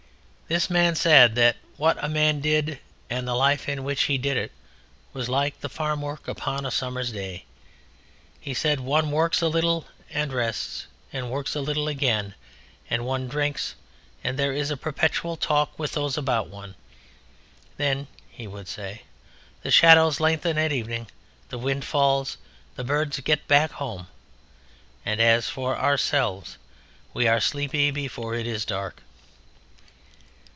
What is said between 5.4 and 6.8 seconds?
the farmwork upon a